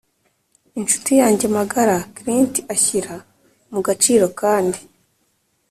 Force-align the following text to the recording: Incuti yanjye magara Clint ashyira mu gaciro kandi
Incuti 0.79 1.11
yanjye 1.21 1.45
magara 1.57 1.97
Clint 2.15 2.53
ashyira 2.75 3.13
mu 3.71 3.79
gaciro 3.87 4.25
kandi 4.41 4.79